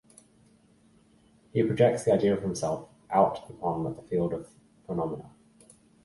He 1.53 1.61
projects 1.61 2.05
the 2.05 2.13
idea 2.13 2.33
of 2.35 2.41
himself 2.41 2.89
out 3.11 3.47
upon 3.51 3.83
the 3.83 4.01
field 4.01 4.33
of 4.33 4.49
phenomena. 4.87 5.29